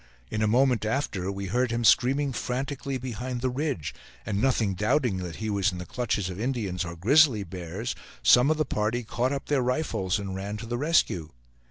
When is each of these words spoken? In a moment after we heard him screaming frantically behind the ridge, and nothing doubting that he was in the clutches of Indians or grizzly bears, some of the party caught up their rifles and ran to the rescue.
In 0.31 0.41
a 0.41 0.47
moment 0.47 0.83
after 0.83 1.31
we 1.31 1.45
heard 1.45 1.69
him 1.69 1.83
screaming 1.83 2.33
frantically 2.33 2.97
behind 2.97 3.39
the 3.41 3.51
ridge, 3.51 3.93
and 4.25 4.41
nothing 4.41 4.73
doubting 4.73 5.17
that 5.17 5.35
he 5.35 5.47
was 5.47 5.71
in 5.71 5.77
the 5.77 5.85
clutches 5.85 6.27
of 6.27 6.39
Indians 6.39 6.83
or 6.83 6.95
grizzly 6.95 7.43
bears, 7.43 7.93
some 8.23 8.49
of 8.49 8.57
the 8.57 8.65
party 8.65 9.03
caught 9.03 9.31
up 9.31 9.45
their 9.45 9.61
rifles 9.61 10.17
and 10.17 10.33
ran 10.33 10.57
to 10.57 10.65
the 10.65 10.79
rescue. 10.79 11.29